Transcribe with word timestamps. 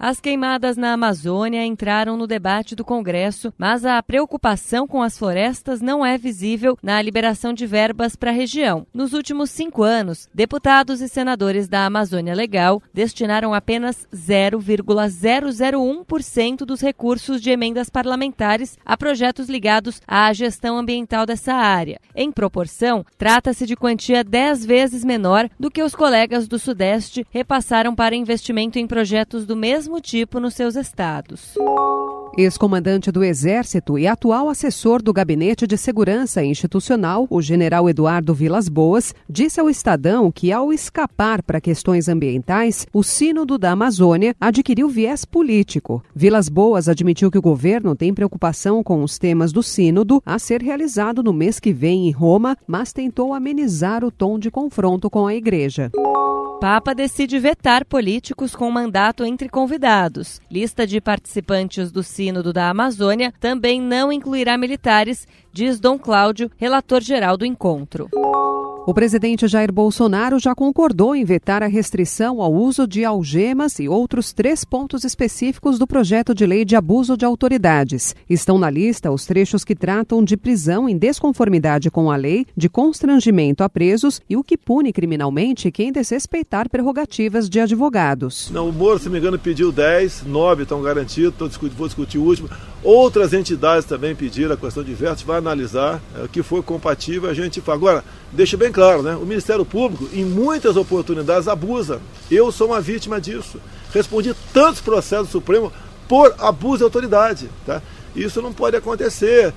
As 0.00 0.20
queimadas 0.20 0.76
na 0.76 0.92
Amazônia 0.92 1.66
entraram 1.66 2.16
no 2.16 2.28
debate 2.28 2.76
do 2.76 2.84
Congresso, 2.84 3.52
mas 3.58 3.84
a 3.84 4.00
preocupação 4.00 4.86
com 4.86 5.02
as 5.02 5.18
florestas 5.18 5.80
não 5.80 6.06
é 6.06 6.16
visível 6.16 6.78
na 6.80 7.02
liberação 7.02 7.52
de 7.52 7.66
verbas 7.66 8.14
para 8.14 8.30
a 8.30 8.34
região. 8.34 8.86
Nos 8.94 9.12
últimos 9.12 9.50
cinco 9.50 9.82
anos, 9.82 10.28
deputados 10.32 11.00
e 11.00 11.08
senadores 11.08 11.66
da 11.66 11.84
Amazônia 11.84 12.32
Legal 12.32 12.80
destinaram 12.94 13.52
apenas 13.52 14.06
0,001% 14.14 16.58
dos 16.58 16.80
recursos 16.80 17.40
de 17.40 17.50
emendas 17.50 17.90
parlamentares 17.90 18.78
a 18.86 18.96
projetos 18.96 19.48
ligados 19.48 20.00
à 20.06 20.32
gestão 20.32 20.78
ambiental 20.78 21.26
dessa 21.26 21.54
área. 21.54 21.98
Em 22.14 22.30
proporção, 22.30 23.04
trata-se 23.18 23.66
de 23.66 23.74
quantia 23.74 24.22
dez 24.22 24.64
vezes 24.64 25.04
menor 25.04 25.50
do 25.58 25.72
que 25.72 25.82
os 25.82 25.96
colegas 25.96 26.46
do 26.46 26.56
Sudeste 26.56 27.26
repassaram 27.32 27.96
para 27.96 28.14
investimento 28.14 28.78
em 28.78 28.86
projetos 28.86 29.44
do 29.44 29.56
mesmo 29.56 29.87
mesmo 29.88 30.00
tipo 30.02 30.38
nos 30.38 30.52
seus 30.52 30.76
estados. 30.76 31.54
Ex-comandante 32.36 33.10
do 33.10 33.24
Exército 33.24 33.98
e 33.98 34.06
atual 34.06 34.50
assessor 34.50 35.02
do 35.02 35.12
Gabinete 35.12 35.66
de 35.66 35.78
Segurança 35.78 36.44
Institucional, 36.44 37.26
o 37.30 37.40
general 37.40 37.88
Eduardo 37.88 38.34
Vilas 38.34 38.68
Boas, 38.68 39.14
disse 39.28 39.58
ao 39.58 39.68
Estadão 39.68 40.30
que, 40.30 40.52
ao 40.52 40.72
escapar 40.72 41.42
para 41.42 41.60
questões 41.60 42.06
ambientais, 42.06 42.86
o 42.92 43.02
Sínodo 43.02 43.56
da 43.56 43.72
Amazônia 43.72 44.36
adquiriu 44.38 44.88
viés 44.90 45.24
político. 45.24 46.04
Vilas 46.14 46.50
Boas 46.50 46.86
admitiu 46.86 47.30
que 47.30 47.38
o 47.38 47.42
governo 47.42 47.96
tem 47.96 48.12
preocupação 48.12 48.84
com 48.84 49.02
os 49.02 49.18
temas 49.18 49.50
do 49.50 49.62
Sínodo 49.62 50.22
a 50.24 50.38
ser 50.38 50.62
realizado 50.62 51.22
no 51.22 51.32
mês 51.32 51.58
que 51.58 51.72
vem 51.72 52.08
em 52.08 52.12
Roma, 52.12 52.56
mas 52.66 52.92
tentou 52.92 53.32
amenizar 53.32 54.04
o 54.04 54.12
tom 54.12 54.38
de 54.38 54.50
confronto 54.50 55.08
com 55.08 55.26
a 55.26 55.34
Igreja. 55.34 55.90
Papa 56.60 56.92
decide 56.92 57.38
vetar 57.38 57.84
políticos 57.84 58.52
com 58.56 58.68
mandato 58.68 59.24
entre 59.24 59.48
convidados. 59.48 60.40
Lista 60.50 60.84
de 60.84 61.00
participantes 61.00 61.92
do 61.92 62.02
Sínodo 62.02 62.52
da 62.52 62.68
Amazônia 62.68 63.32
também 63.38 63.80
não 63.80 64.10
incluirá 64.10 64.58
militares, 64.58 65.24
diz 65.52 65.78
Dom 65.78 65.96
Cláudio, 65.96 66.50
relator 66.56 67.00
geral 67.00 67.36
do 67.36 67.46
encontro. 67.46 68.08
O 68.88 68.94
presidente 68.94 69.46
Jair 69.46 69.70
Bolsonaro 69.70 70.38
já 70.38 70.54
concordou 70.54 71.14
em 71.14 71.22
vetar 71.22 71.62
a 71.62 71.66
restrição 71.66 72.40
ao 72.40 72.50
uso 72.50 72.86
de 72.86 73.04
algemas 73.04 73.78
e 73.78 73.86
outros 73.86 74.32
três 74.32 74.64
pontos 74.64 75.04
específicos 75.04 75.78
do 75.78 75.86
projeto 75.86 76.34
de 76.34 76.46
lei 76.46 76.64
de 76.64 76.74
abuso 76.74 77.14
de 77.14 77.22
autoridades. 77.22 78.16
Estão 78.30 78.58
na 78.58 78.70
lista 78.70 79.12
os 79.12 79.26
trechos 79.26 79.62
que 79.62 79.74
tratam 79.74 80.24
de 80.24 80.38
prisão 80.38 80.88
em 80.88 80.96
desconformidade 80.96 81.90
com 81.90 82.10
a 82.10 82.16
lei, 82.16 82.46
de 82.56 82.66
constrangimento 82.70 83.62
a 83.62 83.68
presos 83.68 84.22
e 84.26 84.38
o 84.38 84.42
que 84.42 84.56
pune 84.56 84.90
criminalmente 84.90 85.70
quem 85.70 85.92
desrespeitar 85.92 86.70
prerrogativas 86.70 87.46
de 87.46 87.60
advogados. 87.60 88.50
Não, 88.50 88.70
o 88.70 88.72
Moro, 88.72 88.98
se 88.98 89.10
me 89.10 89.18
engano, 89.18 89.38
pediu 89.38 89.70
10, 89.70 90.22
9 90.24 90.62
estão 90.62 90.80
garantidos, 90.80 91.58
vou 91.76 91.86
discutir 91.86 92.16
o 92.16 92.22
último. 92.22 92.48
Outras 92.82 93.34
entidades 93.34 93.84
também 93.84 94.14
pediram 94.14 94.54
a 94.54 94.56
questão 94.56 94.82
de 94.82 94.94
vetos, 94.94 95.24
vai 95.24 95.36
analisar 95.36 96.00
é, 96.16 96.22
o 96.22 96.28
que 96.28 96.42
for 96.42 96.62
compatível, 96.62 97.28
a 97.28 97.34
gente 97.34 97.60
fala. 97.60 97.76
Agora, 97.76 98.04
deixa 98.32 98.56
bem 98.56 98.72
claro, 98.78 99.02
né? 99.02 99.16
O 99.16 99.26
Ministério 99.26 99.64
Público, 99.64 100.08
em 100.12 100.24
muitas 100.24 100.76
oportunidades, 100.76 101.48
abusa. 101.48 102.00
Eu 102.30 102.52
sou 102.52 102.68
uma 102.68 102.80
vítima 102.80 103.20
disso. 103.20 103.60
Respondi 103.92 104.32
tantos 104.52 104.80
processos 104.80 105.26
do 105.26 105.32
Supremo 105.32 105.72
por 106.06 106.32
abuso 106.38 106.78
de 106.78 106.84
autoridade. 106.84 107.50
Tá? 107.66 107.82
Isso 108.14 108.40
não 108.40 108.52
pode 108.52 108.76
acontecer. 108.76 109.52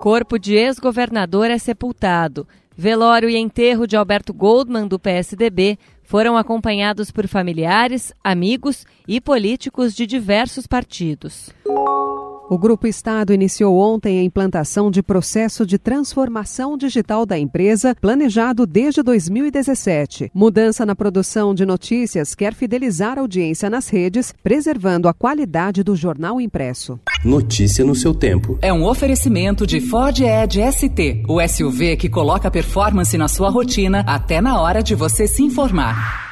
Corpo 0.00 0.40
de 0.40 0.56
ex-governador 0.56 1.52
é 1.52 1.56
sepultado. 1.56 2.48
Velório 2.76 3.30
e 3.30 3.36
enterro 3.36 3.86
de 3.86 3.96
Alberto 3.96 4.34
Goldman, 4.34 4.88
do 4.88 4.98
PSDB, 4.98 5.78
foram 6.02 6.36
acompanhados 6.36 7.12
por 7.12 7.28
familiares, 7.28 8.12
amigos 8.24 8.84
e 9.06 9.20
políticos 9.20 9.94
de 9.94 10.04
diversos 10.04 10.66
partidos. 10.66 11.50
O 12.48 12.56
Grupo 12.56 12.86
Estado 12.86 13.34
iniciou 13.34 13.76
ontem 13.76 14.20
a 14.20 14.22
implantação 14.22 14.88
de 14.88 15.02
processo 15.02 15.66
de 15.66 15.78
transformação 15.78 16.78
digital 16.78 17.26
da 17.26 17.36
empresa, 17.36 17.96
planejado 18.00 18.64
desde 18.64 19.02
2017. 19.02 20.30
Mudança 20.32 20.86
na 20.86 20.94
produção 20.94 21.52
de 21.52 21.66
notícias 21.66 22.36
quer 22.36 22.54
fidelizar 22.54 23.18
a 23.18 23.22
audiência 23.22 23.68
nas 23.68 23.88
redes, 23.88 24.32
preservando 24.44 25.08
a 25.08 25.14
qualidade 25.14 25.82
do 25.82 25.96
jornal 25.96 26.40
impresso. 26.40 27.00
Notícia 27.24 27.84
no 27.84 27.96
seu 27.96 28.14
tempo. 28.14 28.56
É 28.62 28.72
um 28.72 28.84
oferecimento 28.84 29.66
de 29.66 29.80
Ford 29.80 30.16
Edge 30.20 30.60
ST, 30.70 31.24
o 31.28 31.40
SUV 31.48 31.96
que 31.96 32.08
coloca 32.08 32.48
performance 32.48 33.18
na 33.18 33.26
sua 33.26 33.50
rotina 33.50 34.04
até 34.06 34.40
na 34.40 34.60
hora 34.60 34.84
de 34.84 34.94
você 34.94 35.26
se 35.26 35.42
informar. 35.42 36.25